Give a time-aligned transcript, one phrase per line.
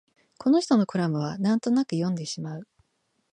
[0.39, 2.67] この人のコラムはなんとなく読んでしまう